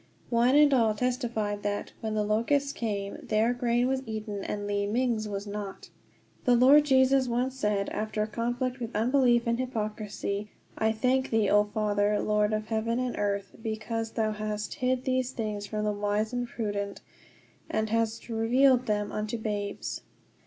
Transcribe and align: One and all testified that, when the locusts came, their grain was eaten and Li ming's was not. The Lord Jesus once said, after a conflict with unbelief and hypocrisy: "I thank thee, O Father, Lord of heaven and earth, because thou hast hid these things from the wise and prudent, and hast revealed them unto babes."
One 0.31 0.55
and 0.55 0.73
all 0.73 0.95
testified 0.95 1.61
that, 1.61 1.91
when 2.01 2.15
the 2.15 2.23
locusts 2.23 2.73
came, 2.73 3.19
their 3.21 3.53
grain 3.53 3.87
was 3.87 4.01
eaten 4.07 4.43
and 4.43 4.65
Li 4.65 4.87
ming's 4.87 5.27
was 5.27 5.45
not. 5.45 5.91
The 6.45 6.55
Lord 6.55 6.85
Jesus 6.85 7.27
once 7.27 7.55
said, 7.55 7.87
after 7.89 8.23
a 8.23 8.27
conflict 8.27 8.79
with 8.79 8.95
unbelief 8.95 9.43
and 9.45 9.59
hypocrisy: 9.59 10.49
"I 10.75 10.91
thank 10.91 11.29
thee, 11.29 11.51
O 11.51 11.65
Father, 11.65 12.19
Lord 12.19 12.51
of 12.51 12.69
heaven 12.69 12.97
and 12.97 13.15
earth, 13.15 13.51
because 13.61 14.13
thou 14.13 14.31
hast 14.31 14.73
hid 14.73 15.03
these 15.05 15.33
things 15.33 15.67
from 15.67 15.85
the 15.85 15.91
wise 15.91 16.33
and 16.33 16.47
prudent, 16.47 17.01
and 17.69 17.91
hast 17.91 18.27
revealed 18.27 18.87
them 18.87 19.11
unto 19.11 19.37
babes." 19.37 20.01